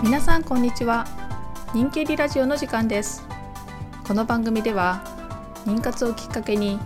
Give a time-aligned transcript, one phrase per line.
[0.00, 1.06] 皆さんこんにちは。
[1.74, 3.26] 人気リラジオの時間です。
[4.06, 5.02] この番組では
[5.66, 6.78] 妊活をきっかけに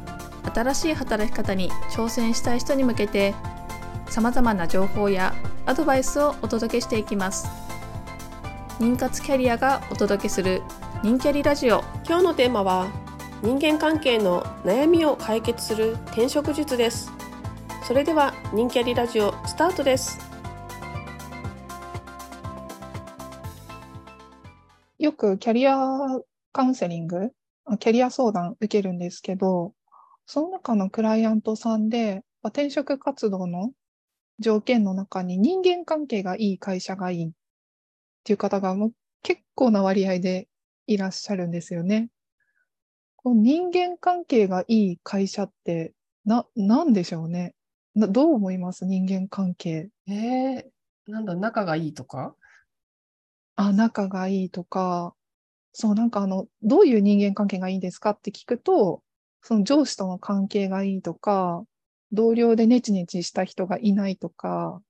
[0.54, 3.34] 新しい働き方に挑戦したい人に向けて
[4.08, 5.34] 様々な情報や
[5.66, 7.48] アドバイスをお届けしていきます。
[8.78, 10.62] 妊活キャリアがお届けする
[11.02, 11.84] 人キャリラジオ。
[12.06, 12.86] 今日のテーマは
[13.42, 17.12] 人間関係の悩みを解決する転職術です。
[17.86, 20.31] それでは人キャリラジオスタートです。
[25.02, 25.76] よくキャリア
[26.52, 27.32] カウンセリング、
[27.80, 29.74] キャリア相談受けるんですけど、
[30.26, 33.72] その中のクライアントさんで、転職活動の
[34.38, 37.30] 条件の中に人間関係がいい会社がいいっ
[38.22, 38.92] ていう方がもう
[39.24, 40.46] 結構な割合で
[40.86, 42.08] いらっしゃるんですよね。
[43.16, 47.56] この人間関係がいい会社ってな、なんでしょうね。
[47.96, 48.86] どう思います？
[48.86, 49.88] 人間関係。
[50.06, 52.36] えー、なんだ、仲がいいとか？
[53.56, 55.14] あ、仲がいいとか、
[55.72, 59.02] そう、なんかあの、どういう人間関係がいいですかって聞くと、
[59.42, 61.64] その上司との関係がいいとか、
[62.12, 64.82] 同僚でネチネチした人がいないとか、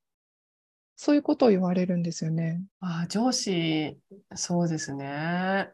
[0.96, 2.62] そういうことを言われるんですよね。
[2.80, 3.98] あ上司、
[4.34, 5.72] そうですね。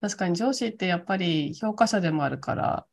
[0.00, 2.86] 確かに上司ってやっぱり評価者でもあるから、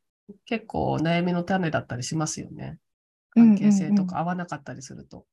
[0.45, 2.79] 結構悩みの種だったりしますよね。
[3.31, 5.25] 関係性とか合わなかったりすると。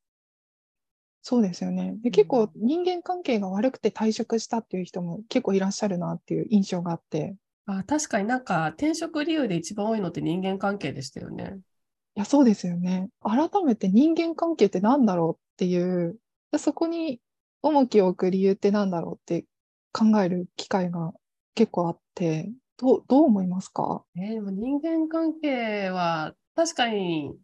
[1.25, 1.95] そうですよね。
[2.03, 7.37] で、結構人間関係が悪くて退職したっていう人も結構いらっしゃるなっていう印象があって。
[7.67, 11.59] あ確かになんか転職理由で一番多いのって人間関係でしたよね。
[12.17, 13.09] いや、そうですよね。
[13.23, 16.19] 改めて人間関係って何だろうっていう、
[16.59, 17.21] そこに
[17.63, 19.45] 重きを置く理由って何だろうって
[19.93, 21.13] 考える機会が
[21.55, 24.05] 結構あって、どう、どう思いますか？
[24.17, 27.35] えー、人間関係は確かに、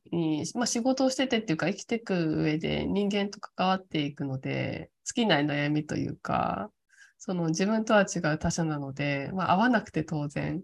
[0.54, 6.70] まあ、仕事をしててっていうか生きていく上で人間と関わっていくので尽きない悩みというか
[7.16, 10.60] その自分とは違う他者なので、まあ、合わなくて当然っ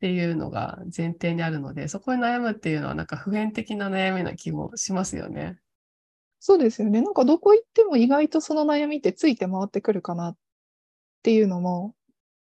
[0.00, 5.58] ていうのが前提にあるのでそこに悩むっていうのはなんか普遍的な悩みな気もしますよね。
[6.38, 7.00] そうですよね。
[7.02, 10.36] なんかどこ行っても意外とその悩みってついて回ってくるかなっ
[11.22, 11.94] ていうのも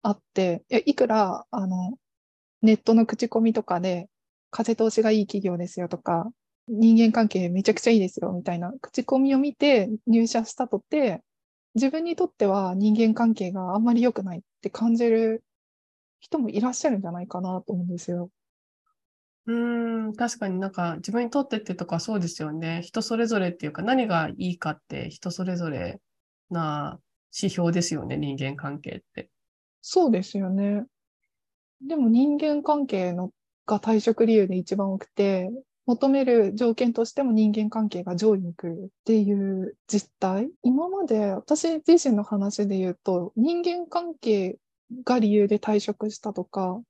[0.03, 1.97] あって、いやいくらあの
[2.61, 4.07] ネットの口コミとかで
[4.51, 6.29] 風通しがいい企業ですよとか、
[6.67, 11.21] 人間関係めちゃくちゃいいですよみたいな口コミを見て入社したとって、
[11.75, 15.43] 自分にとっては人間関係があんまり良くないって感じる
[16.19, 18.29] 人もいらっしゃるんじゃないかなと思うんですよ。
[19.45, 22.81] うん、確かになんか自分にとってってとかそうですよね。
[22.83, 25.99] 人それぞれっていうか何がいいかって人それぞれ
[26.49, 26.99] な
[27.35, 29.29] 指標ですよね、人間関係って。
[29.85, 30.85] そうですよね。
[31.85, 33.31] でも人間関係の
[33.65, 35.51] が退職理由で一番多くて、
[35.85, 40.49] 求める条件としても人間関係が上位に来るっていう実態。
[40.63, 44.55] 今まで私自身の話で言うと、人間関係
[45.03, 46.81] が理由で退職したとか、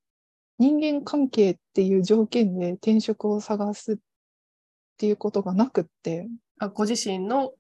[0.59, 3.95] 人間関係っていう条件で転職を探すっ
[4.97, 6.27] ていうことがなくって。
[6.59, 7.53] あご自身の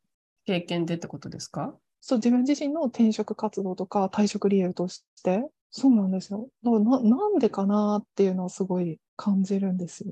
[0.45, 1.75] 経験でってことですか？
[2.05, 5.49] そう、自分自身の転職活動とか退職理由として。
[5.71, 6.49] そうなんですよ。
[6.61, 6.71] な
[7.01, 10.11] なんでかなっていうのをすごい感じるんですよ。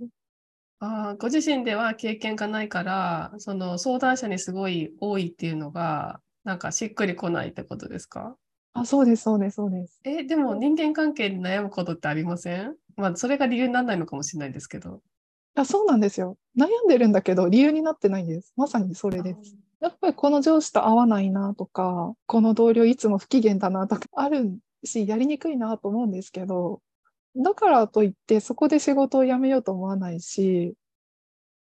[0.79, 8.35] あご自身では経験がないから、その相談者にすごい多いっていうのが、なんかしっくりこないってことですか？
[8.73, 10.01] あ、そうです、そうです、そうです。
[10.03, 12.75] え、でも人間関係に悩むことってありません？
[12.95, 15.01] まあ、それが理由にならないのかもしれないですけど。
[15.55, 16.37] あ、そうなんですよ。
[16.57, 18.53] 悩んでるんだけど、理由になってないんです。
[18.55, 19.57] まさにそれです。
[19.81, 26.81] やっぱりこの上司と合わないなとか、この同僚いつも不機嫌だなとか あるし、やりにくいなと思うんですけど、
[27.35, 30.75] だからといってそこで仕事を辞めようと思わないし、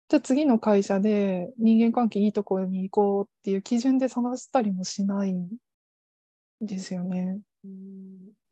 [0.09, 5.49] じゃあ次の会社で人間関係いいところに行こうっていう基準で探したりもしないん
[6.61, 7.41] ですよね。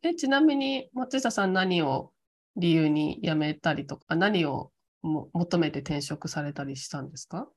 [0.02, 2.12] えちなみに松下さん何を
[2.56, 7.48] 理由に辞めたりとか何を求めて転職されたりしたんですか？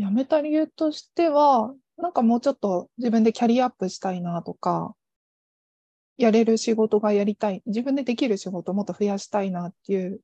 [0.00, 4.94] 辞めた理由としてはなんかもうちょっと自分でキャリアアップしたいなとか
[6.20, 10.20] やれる仕事がやりたい、自分でできる仕事をもっと増やしたいなっていう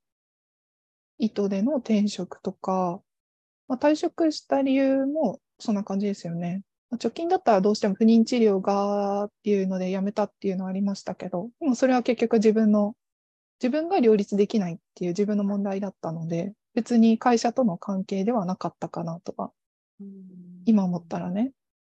[1.19, 3.01] 意図での転職とか、
[3.67, 6.63] まあ、退職した理由もそんな感じですよね。
[6.91, 12.95] まあ、貯金だったらどうしても不妊治療がっていうので辞めたっていうのはありましたけど、でもそれは結局自分の、
[13.61, 19.51] 自分が両立できないっていう自分の問題だったので、別に会社との関係ではなかったかなとか、
[20.65, 21.53] 今思ったらね、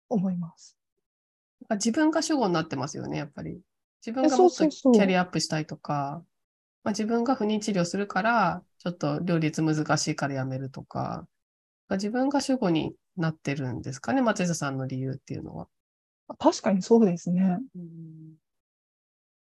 [0.09, 0.77] 思います。
[1.71, 3.61] 自分が主語になってますよね、やっぱり。
[4.05, 6.23] 自分がもっとキャリアアップしたいとか、
[6.83, 11.27] まあ、自分が不妊治療するから、ちょっと両立難しいからやめるとか、
[11.91, 15.69] 自分が主語になってるんですかね、松下さんの理由っていうのは。
[16.39, 17.59] 確かにそうですね。
[17.75, 18.35] うん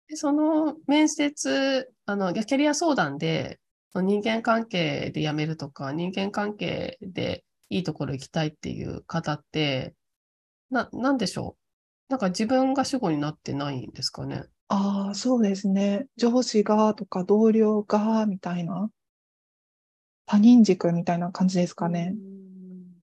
[0.08, 3.60] でその面接、あの、キャリア相談で、
[3.94, 9.96] 人間関係で辞めるとか、人間関係でいいところ行きたいっていう方って、
[10.72, 11.58] な、なんでしょ
[12.10, 12.12] う？
[12.12, 14.44] なんか自分が主語になってないんですかね？
[14.70, 16.08] ああ、そうですね。
[16.18, 18.90] 上司がとか同僚がみたいな。
[20.26, 22.16] 他人軸みたいな感じですかね。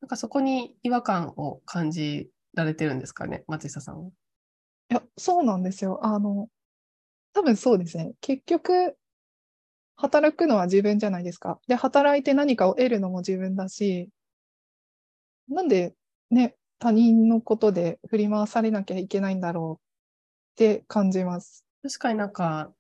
[0.01, 3.43] なんかそこに違和感を感じられてるんですかね？
[3.47, 4.09] 松下さんは。
[4.09, 5.99] いや、そうなんですよ。
[6.05, 6.47] あの、
[7.33, 8.13] 多分そうですね。
[8.21, 8.95] 結局、
[9.95, 11.59] 働くのは自分じゃないですか。
[11.67, 14.09] で、働いて何かを得るのも自分だし、
[15.49, 15.93] なんで
[16.29, 21.65] ね、他人のことで振り回されなきゃいけないんだろうって感じます。
[21.83, 22.71] 確かになんか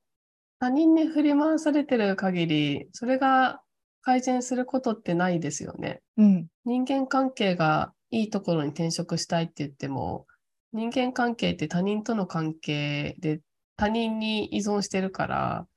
[0.59, 3.61] 他人に振り回されてる限り、それが
[4.01, 6.01] 改善することってないですよね。
[6.17, 6.47] うん。
[6.65, 10.25] 人間関係がいいところに転職したいって言っても、
[10.73, 13.41] 人間関係って他人との関係で
[13.75, 15.67] 他人に依存してるから、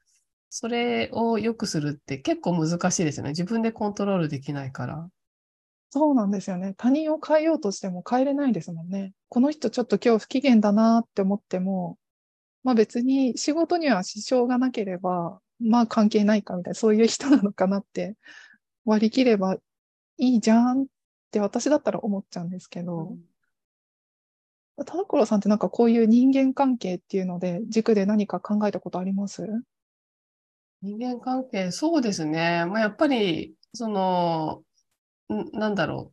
[0.48, 3.30] それを良くするって結構難しいですよね。
[3.30, 5.08] 自分でコントロールできないから。
[5.92, 6.74] そうなんですよね。
[6.76, 9.12] 他人を変えようとしても変えれないですもんね。
[9.28, 11.98] この人ちょっと今日不機嫌だなって思っても、
[12.62, 18.14] まあ別に仕事には支障がなければ、まあ関係ないかみたいな、そういう人なのかなって
[18.84, 19.56] 割り切れば
[20.16, 20.86] いいじゃんっ
[21.32, 23.16] て私だったら思っちゃうんですけど、
[24.76, 29.46] 田所さんってなんかこういう人間関係っていうので軸で何か考えたことあります？
[30.82, 32.64] 人間関係、そうですね。
[32.66, 34.64] まあ、やっぱり、その、ん
[35.52, 36.12] なんだろ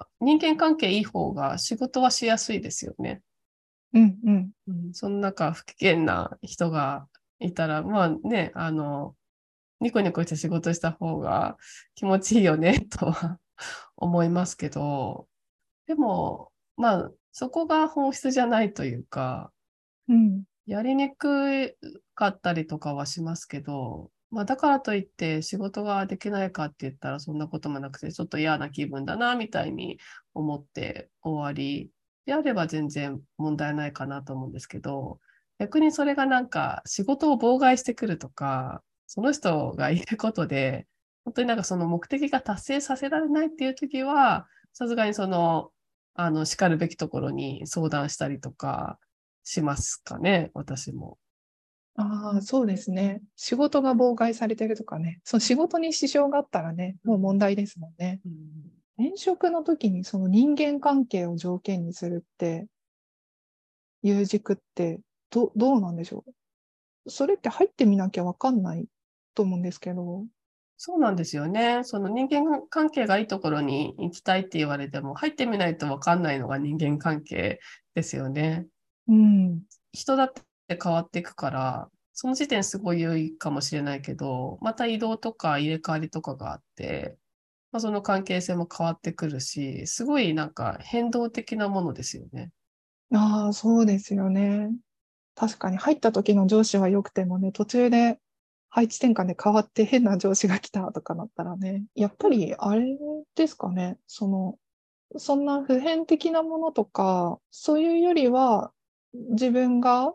[0.00, 0.04] う。
[0.20, 3.22] 人間関係いい方が仕事はしやすいですよね。
[3.92, 4.50] うんうん。
[4.68, 7.08] うん、その中不危険な人が
[7.40, 9.14] いたら、まあね、あの、
[9.80, 11.56] ニコニコして仕事した方が
[11.94, 13.38] 気持ちいいよね、 とは
[13.96, 15.28] 思いますけど、
[15.86, 19.52] でも、まあ、そこが本質じゃないというか、
[20.08, 20.44] うん。
[20.66, 21.76] やりにく
[22.14, 29.98] かったりとかはしますけど、まあだからといって仕事ができないかって言ったらそんなこともなくて、ちょっと嫌な気分だな、みたいに
[30.34, 31.90] 思って終わり
[32.26, 35.20] であれば全然問題ないかなと思うんですけど、
[35.58, 40.86] 逆にそれがなんか仕事を妨害してくるとか、その人がいることで、
[41.24, 45.70] 本当になんかその目的が達成させられないっていう時は、さすがにその、
[46.14, 48.98] あの、叱るべきところに相談したりとか
[49.44, 51.18] しますかね、私も。
[51.98, 53.22] ああ、そうですね。
[53.36, 55.20] 仕事が妨害されてるとかね。
[55.24, 58.20] その仕事に支障があったらね、もう問題ですもんね。
[58.98, 62.66] 転職の時にその人間関係を条件にするって、
[64.02, 65.00] いう軸って、
[65.30, 66.24] ど、どうなんでしょ
[67.06, 67.10] う？
[67.10, 68.86] それって入ってみなきゃわかんない
[69.34, 70.24] と思うんですけど。
[70.76, 71.80] そうなんですよね。
[71.82, 77.58] その人間関係がいいところに行きたいって言われても、入ってみないとわかんないのが人間関係
[77.94, 78.66] ですよね。
[79.08, 79.62] うん。
[79.92, 80.32] 人だっ
[80.66, 87.16] て変わっていくから、その時点すごい良いかもしれないけど、また移動とか入れ替わりとかがあって、
[87.72, 92.50] まあ、その関係性も変わってくるし、すごいなんか変動的なものですよね。
[93.12, 94.70] ああ、そうですよね。
[95.34, 98.18] 確かに入った時の上司は良くてもね、途中で
[98.70, 102.96] 配置転換で変わって変な上司が来たとかなったらね、やっぱりあれ
[103.34, 104.58] ですかね、その、
[105.18, 108.72] そんな普遍的なものとか、そういうよりは
[109.12, 110.14] 自分が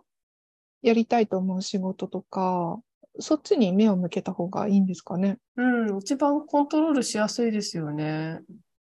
[0.81, 2.79] やりたいと思う仕事とか、
[3.19, 5.37] そっちに目を向けた方がいいんですかね？
[5.57, 8.39] うん、一番コントロールしやすいですよね。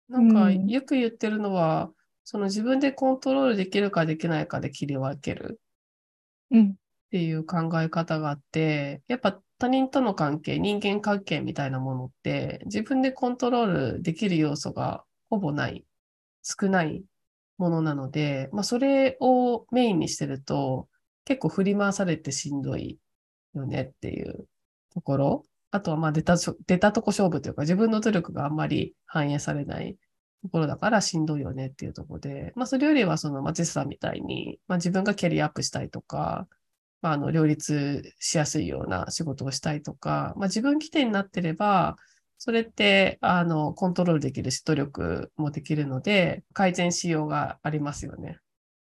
[0.10, 1.92] なんか、うんよく言ってるのは、
[2.24, 5.60] その自分でコントロールできるかできないかで切り分ける
[6.52, 6.70] うん。
[6.72, 6.74] っ
[7.12, 15.84] ていう考え方があって、やっぱ他人との関係、人間関係みたいなものって、自分でコントロールできる要素がほぼない、
[16.44, 17.04] 少ない
[17.58, 20.88] ものなので、まあそれをメインにしてると、
[21.26, 23.00] 結構振り回されてしんどい
[23.54, 24.48] よねっていう
[24.94, 25.44] ところ。
[25.72, 26.36] あとはまあ出た、
[26.68, 29.96] 出たとこ勝負というか自分の努力があんまり反映されない
[30.44, 36.48] ところだからしんどいよねっていうところで、まあそれよりはその松下さんみたいに、まあ自分がキャリアアップしたいとか、
[37.02, 41.96] まああの両立しやすいような仕事をしたいとか、まあ自分起点になってれば、
[42.44, 48.40] それって、あの、コントロールできるし、努力もできるので、改善しようがありますよね。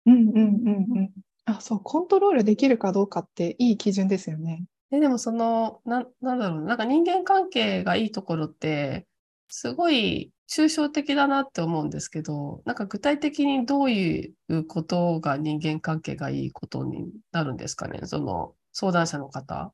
[0.05, 1.11] うんうんうんうん。
[1.51, 4.67] あ、そう、コントロールできるかどうかっていい基準ですよね。
[4.91, 9.07] で、でもその、な、なんだろうな、なんか人間関係がいいところって、
[9.49, 18.01] すごい抽象的だなって思うんですけど、なんか具体的にどういうことが人間関係がいいことになるんですかね？
[18.05, 19.73] その相談者の方、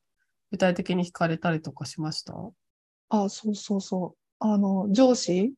[0.53, 2.35] 具体的に聞かれたりとかしました？
[3.11, 4.19] あ、そうそうそう。
[4.41, 5.53] あの、上司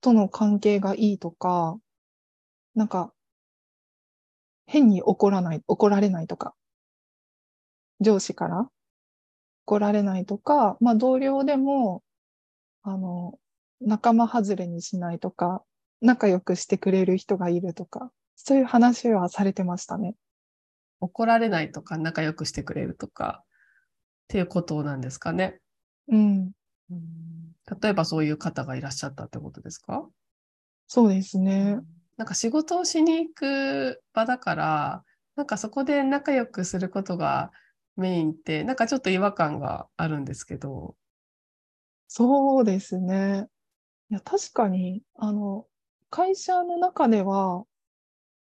[0.00, 1.78] との関係がいいとか、
[2.74, 3.14] なんか、
[4.66, 6.54] 変に怒らない、怒られないとか、
[8.00, 8.68] 上司から。
[9.66, 12.02] 怒られないとか、まあ同僚でも、
[12.82, 13.38] あの、
[13.80, 15.62] 仲間外れにしないとか、
[16.02, 20.16] 仲良くしてくれる人がいるとか、そういう話はされてましたね。
[21.00, 23.42] 怒られないとか、仲良くしてくれるとか、
[24.24, 25.60] っていうことなんですかね。
[26.08, 26.52] うん。
[27.82, 30.06] 例えばそういう方がいらっしゃったってことですか？
[30.88, 31.80] そうですね。
[32.16, 35.04] なんか仕事をしに行く場だから、
[35.36, 37.50] なんかそこで仲良くすることが
[37.96, 40.96] メインって、なんかちょっと違和感があるんですけど。
[42.08, 43.48] そうですね。
[44.10, 45.68] いや、確かに、あの、
[46.10, 47.66] 会社の中では、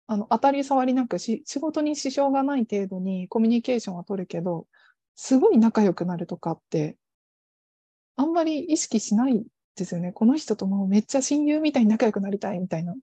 [0.09, 4.69] あの、当たり障りなくし、仕事に支障がない程度にコミュニケーションは取るけど、
[5.17, 6.99] すごい仲良くなるとかって、
[8.17, 10.13] あんまり意識しないですよね。
[10.13, 12.95] この人ともめっちゃ親友みたいに仲良くなりたいみたいな。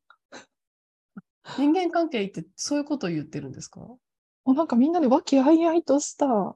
[1.58, 3.82] 人間関係ってそういうことを言ってるんですか？
[3.82, 4.00] も
[4.48, 6.56] うなんかみんなで和気あいあいとした、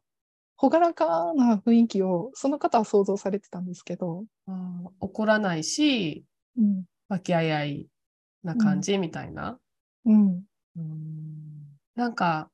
[0.59, 6.25] 朗らかな雰囲気を、その方は想像されてたんですけど、あー怒らないし、
[6.57, 7.87] うん、和気あいあい
[8.43, 9.59] な感じみたいな？
[10.05, 10.43] うん、
[11.95, 12.49] なんか、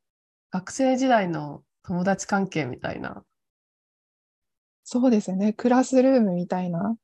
[0.52, 3.24] 学生時代の友達関係みたいな？
[4.86, 5.54] そうですよね。
[5.54, 6.98] クラスルームみたいな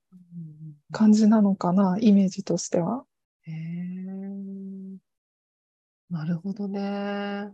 [0.92, 3.06] 感じなのかな、イメージとしては。
[3.44, 4.69] へえ。
[6.10, 7.52] なるほどね。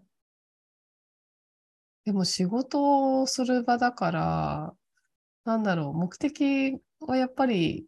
[2.05, 4.73] でも仕事をする場だから、
[5.45, 7.87] なんだろう、目的はやっぱり、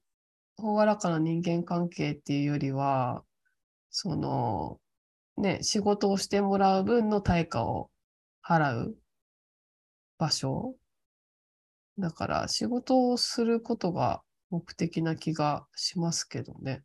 [0.57, 3.23] 朗らかな人間関係っていうよりは、
[3.91, 4.79] その、
[5.37, 7.91] ね、仕事をしてもらう分の対価を
[8.43, 8.97] 払う
[10.17, 10.75] 場所。
[11.99, 16.83] だから仕事をすることが目的な気がしますけどね。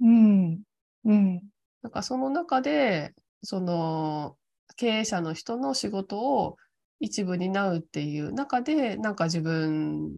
[0.00, 0.62] うん、
[1.04, 1.42] うん、
[1.86, 3.14] なんかその中で、
[3.44, 4.36] その
[4.74, 6.56] 経営者の人の仕事を
[6.98, 10.16] 一部担うっていう中で、なんか自分、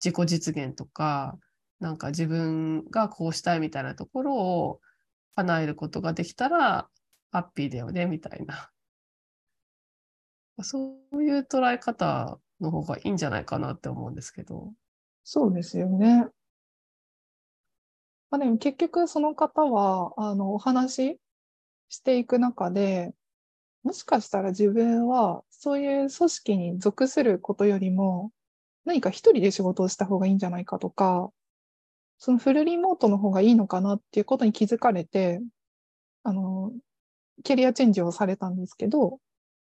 [0.00, 1.36] 自己実現とか、
[1.80, 4.80] なんか自分がこうしたいみたいなところを
[5.34, 6.88] 叶えることができたら、
[7.32, 8.70] ハッピーだよね、みたいな。
[10.62, 14.72] そういう捉え方の方がいいんじゃないかなって思うんですけど。
[15.24, 16.28] そうですよね。
[18.30, 21.20] まあ、でも結局その方は、あの、お話し
[21.88, 23.14] していく中で、
[23.82, 28.32] もしかしたら自分はそういう組織に属することよりも、
[28.84, 31.30] 何か一人で仕事をした方がいいんじゃないかとか、
[32.18, 35.40] そのフルリモートの方がいいのかなっていうことに気づかれて、
[36.24, 36.72] あの、
[37.44, 39.20] キャリアチェンジをされたんですけど、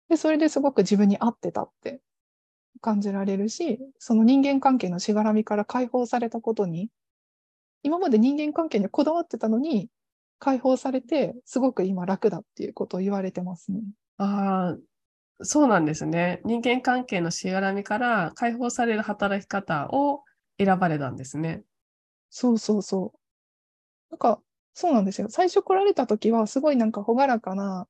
[0.10, 2.00] で、それですごく自分に合ってたって
[2.82, 6.90] 感じられるし、その人間関係のしがらみから解放されたことに、
[7.86, 9.90] 今まで人間関係にこだわってたのに、
[10.40, 13.82] 解放されて、すごく今楽だっていうことを言われてますね。
[14.18, 14.78] ああ、
[15.46, 16.42] そうなんですね。
[16.46, 20.24] 人間関係のしがらみから解放される働き方を
[20.60, 21.64] 選ばれたんですね。
[22.30, 23.20] そうそうそう。
[24.12, 24.42] なんか、
[24.74, 25.30] そうなんですよ。
[25.30, 27.88] 最初来られた時は、すごいなんか朗らかな、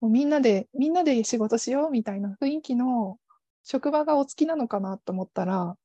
[0.00, 3.18] もうみんなで、みんなで仕事しようみたいな雰囲気の
[3.64, 5.76] 職場がお好きなのかなと思ったら、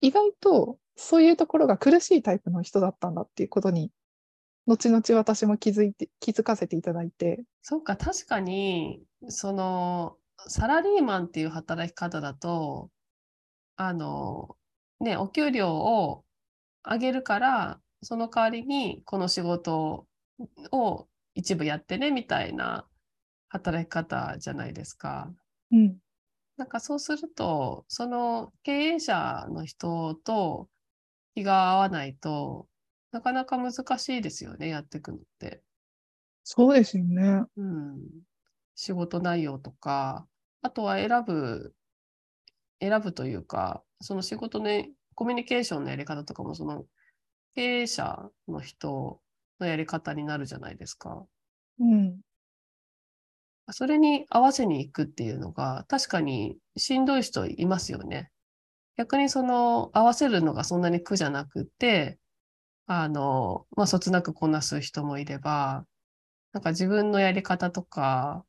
[0.00, 3.90] 意外とそういうところが苦しいタイプの人だったんだっていうことに、
[4.66, 10.16] 後々私も気づいて、気づかせていただいて、そうか、確かに、その、
[10.46, 12.90] サラリーマンっていう働き方だと、
[13.76, 14.56] あの、
[15.00, 16.24] ね、お給料を
[16.84, 20.06] 上げるから、その代わりにこの仕事
[20.72, 22.86] を一部やってね、みたいな
[23.48, 25.30] 働き方じゃないですか。
[25.72, 25.96] うん、
[26.56, 30.68] なんかそうすると、その経営者の人と
[31.40, 32.68] 気が合わないと
[33.12, 35.62] なかなか難しいですよね、やっていくのって。
[36.44, 37.44] そうですよね。
[37.56, 37.98] うん。
[38.74, 40.26] 仕事内容とか、
[40.62, 41.74] あとは選ぶ、
[42.80, 46.84] 選ぶというか、その仕事のコミュニケーションのやり方とかも、その
[47.54, 49.20] 経営者の人
[49.58, 51.24] のやり方になるじゃないですか。
[51.78, 52.20] うん。
[53.70, 58.30] それに合わせに行くっていうのが、確かにしんどい人いますよね。
[59.00, 62.18] 逆にその合わせるのがそんなに苦じゃなくて、
[62.86, 65.86] あの、まあ、そつなくこなす人もいれば、
[66.52, 68.44] なんか自分のやり方とか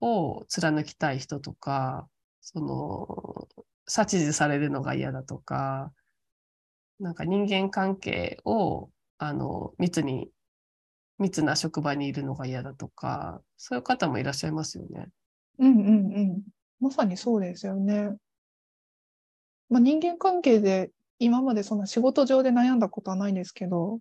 [0.00, 2.08] を貫きたい人とか、
[2.40, 3.48] その、
[3.90, 5.92] 指図されるのが嫌だとか、
[7.00, 10.30] なんか人間関係を、あの、密に、
[11.18, 15.08] 密な職場にいるのが嫌だとか、そういう方もいらっしゃいますよね。
[15.58, 16.42] うんうんうん。
[16.78, 18.16] まさにそうですよね。
[19.70, 24.00] まあ、人間関係で今までそんな仕事上で悩んだことはないんですけど、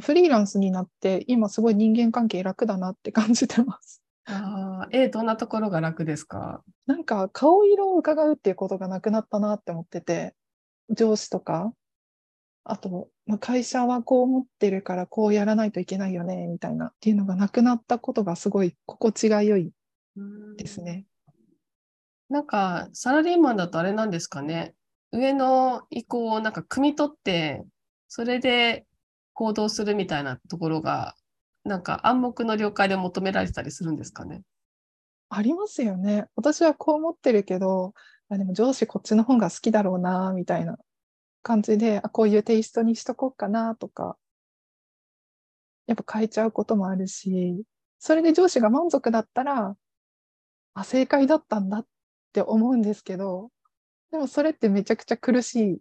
[0.00, 4.02] フリーランスになって今すごい人間関係楽だなって感じてます。
[4.24, 6.64] ああ、え、どんなところが楽ですか？
[6.86, 10.34] なんか顔色を伺うっていうことがなくなったなって思ってて、
[10.90, 11.72] 上司とか、
[12.64, 19.70] あと、まあ、会社はこう思ってるからこうやらないといけないよね、みたいなっていうのがなくなったことがすごい心地が良い
[20.56, 21.06] ですね。
[22.28, 24.74] なんか、サラリーマンだとあれなんですかね？
[25.12, 27.64] 上の意向をなんか汲み取って、
[28.08, 28.86] それで
[29.32, 31.14] 行動するみたいなところが、
[31.64, 34.42] なんか暗黙の了解で求められたりするんですかね？
[35.28, 36.26] ありますよね。
[36.36, 37.92] 私はこう思ってるけど、
[38.28, 40.78] あでも上司こっちの方が好きだろうな、みたいな
[41.42, 44.16] 感じで、あこういうテイストにしとこうかなとか、
[45.86, 47.62] やっぱ変えちゃうこともあるし、
[47.98, 49.76] それで上司が満足だったら、
[50.74, 51.86] あ、正解だったんだっ
[52.32, 53.50] て思うんですけど、
[54.10, 55.78] でもそれってめちゃくちゃ苦しい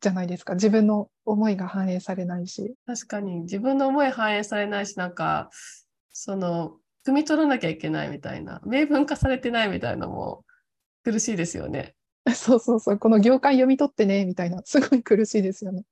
[0.00, 0.54] じゃないですか。
[0.54, 2.74] 自分の思いが反映されないし。
[2.86, 5.50] 確かに自分の思い反映されないし、なんか、
[6.10, 10.44] その、汲み取らなきゃいけないみたいな、明文化されてないみたいなのも
[11.04, 11.94] 苦しいですよね。
[12.34, 15.84] そうそうそう、この業界読み取ってね、みたいな、すごい苦しいですよね。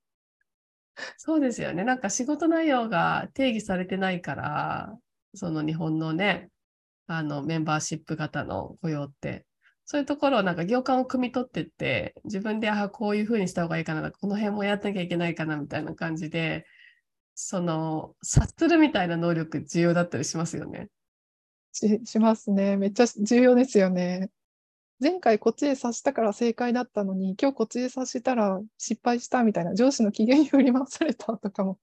[1.17, 1.85] そうですよね。
[1.85, 4.99] なんか仕事内容が定義されてないから、
[5.35, 6.51] その日本のね、
[7.07, 9.45] あのメンバーシップ型の雇用って、
[9.85, 16.67] そういうところをなんか行間を汲み取ってって、自分で、あ、こういうふうにした方がいいかな、この辺もやってなきゃいけないかな、みたいな感じで、
[17.35, 20.89] その、察するみたいな能力重要だったりしますよね。
[21.73, 22.77] ししますね。
[22.77, 24.31] めっちゃ重要ですよね。
[25.01, 31.79] 前回こっちで察したから正解だったのに、今日こっちで察したら失敗したみたいな、上司の機嫌に振り回されたとかも、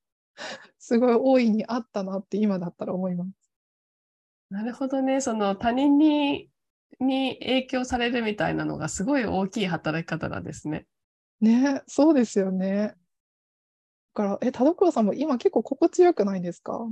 [0.77, 3.29] すごい大いにあったなって今だったら思います。
[4.49, 5.21] なるほどね。
[5.21, 6.49] その他人に
[6.99, 10.85] に影響されるみたいなのがすごい大きい働き方なんですね。
[11.41, 12.95] ね、そうですよね。
[14.15, 16.87] だから、え、田所さんも今結構心地よくないですか？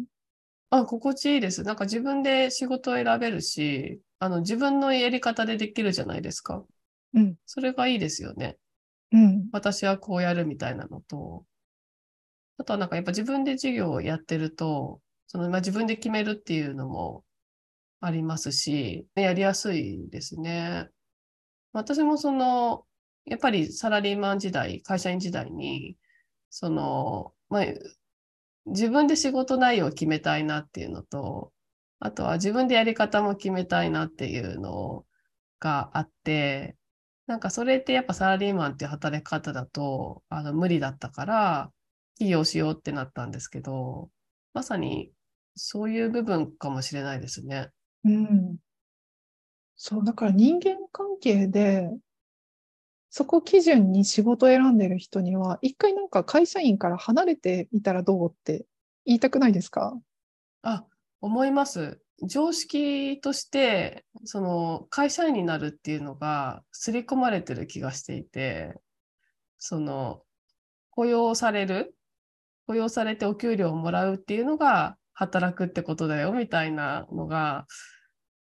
[0.69, 1.63] あ、心地いいです。
[1.63, 6.63] なんか自分で仕事を選べるし、あの自分のやり方でできるじゃないですか。
[7.13, 7.36] うん。
[7.45, 8.57] それがいいですよね。
[9.12, 9.49] うん。
[9.51, 11.43] 私はこうやるみたいなのと、
[12.57, 17.23] あとはなんかやっぱ自分で授業をやってると、そのまあ、自分で決めるっていうのも
[17.99, 20.89] ありますし、やりやすいですね。
[21.73, 22.86] 私もその、
[23.25, 25.97] やっぱりサラリーマン時代、会社員時代に、
[26.49, 27.65] その、まあ、
[28.65, 31.51] 自分で仕事内容を決めたいなっていうのと、
[31.99, 35.05] あとは自分でやり方も決めたいなっていうの
[35.60, 36.75] があって、
[37.27, 41.71] なんかそれってやっぱサラリーマンっていう働き方だとあの無理だったから
[42.17, 44.10] 起業しようってなったんですけど、
[44.53, 45.12] まさに
[45.55, 47.69] そういう部分かもしれないですね。
[48.08, 48.58] うん。
[49.76, 51.89] そう、だから人間関係で、
[53.10, 58.65] そこ基準に仕事を選んでる人には、一回なんか会社員から離れてみたらどうって
[59.06, 59.98] 言いたくないですか？
[60.63, 60.86] あ、
[61.22, 62.00] 思います。
[62.24, 68.74] 常識として、その会社員になるっていうのが刷り込まれてる気がしていて、
[69.60, 70.24] その
[70.91, 71.96] 雇用される、
[72.67, 77.67] 雇用されてお給料をもらうっていうのが働くってことだよみたいなのが、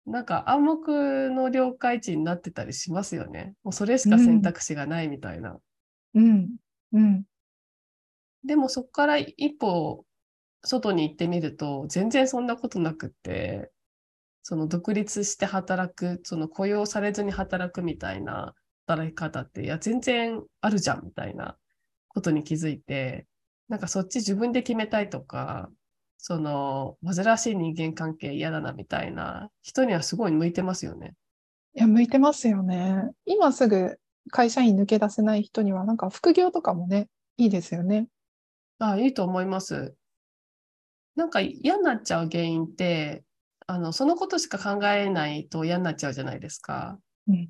[0.05, 3.53] なんか暗黙の了解値になってたりしますよね。
[3.63, 5.57] もうそれしか選択肢がないみたいな。
[6.15, 6.55] うん。
[6.93, 7.23] うん。
[8.45, 10.05] でもそこから一歩
[10.63, 13.71] 外に行ってみると、全然そんなことなくって、
[14.43, 18.55] その独立して働く、その雇用されずに働くみたいな
[18.87, 21.57] 働き方って、いや、全然あるじゃんみたいな
[22.09, 23.27] ことに気づいて、
[23.69, 25.69] なんかそっち自分で決めたいとか、
[26.21, 31.15] その、煩わしい人間関係嫌だなみたいな人にはすごい向いてますよね。
[31.73, 33.09] いや、向いてますよね。
[33.25, 33.97] 今すぐ
[34.29, 38.07] 会社員抜け出せない人には、なんか副業とかもね、いいですよね。
[38.79, 39.95] ああ、いいと思います。
[41.15, 43.23] なんか嫌になっちゃう原因って、
[43.65, 46.99] あの、そのことしか考えないと嫌になっちゃうじゃないですか。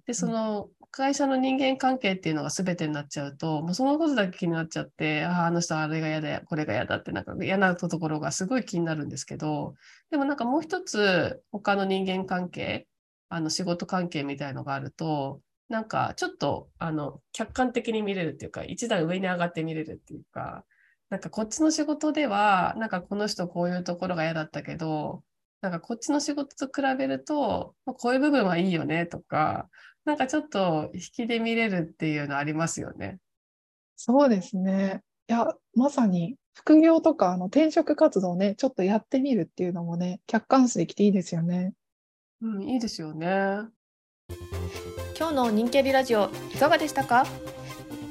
[0.06, 9.76] で、その会社の人間関係っていうのが全てになっちゃうと、もうそのことだけ気になっちゃって、ああ、あの人あれが嫌だ、これが嫌だって、なんか嫌なところがすごい気になるんですけど、
[10.12, 12.88] でもなんかもう一つ他の人間関係、
[13.30, 20.66] あの仕事関係みたいのがあると、なんかちょっとあの客観的に見れるっていうか、一段上に上がって見れるっていうか、
[21.10, 25.24] なんかこっちの仕事では、なんかこの人こういうところが嫌だったけど、
[25.62, 29.68] なんかこっちの仕事と比べると、こういう部分はいいよねとか、
[30.06, 33.18] なんかちょっと引きで見れるっていうのありますよね。
[33.96, 35.02] そうですね。
[35.28, 41.74] いや、まさに副業とかあの転職活動ね、ちょっとやってみるっていうのもね、客観視できていいですよね。
[42.42, 43.68] うん、いいですよね。
[45.18, 47.26] 今日の人気ありラジオいかがでしたか？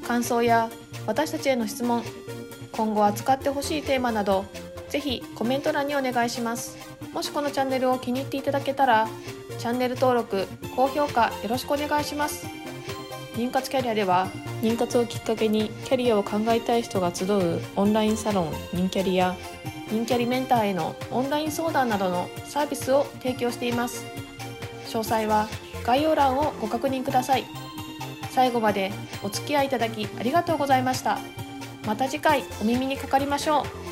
[0.06, 0.68] 感想や
[1.06, 2.02] 私たちへの質問
[2.72, 4.44] 今後扱ってほしいテーマなど
[4.88, 6.76] ぜひコメント欄にお願いします。
[7.12, 9.08] もしこのチャンネルを気に入っていただけたら
[9.58, 10.46] チャンネル登録
[10.76, 12.46] 高評価よろしくお願いします。
[13.34, 14.28] 妊活キャリアでは
[14.62, 19.36] 妊活をきっかけにキャリアを考えたい人が集うオンラインサロン妊キャリや
[19.90, 24.04] 妊キャリメンターへのオンライン相談などのサービスを提供しています。
[24.86, 25.48] 詳細は
[25.84, 27.44] 概要欄をご確認ください。
[28.30, 31.18] 最後までお付き合いいただきありがとうございました。
[31.86, 33.87] また次回お耳にかかりましょう。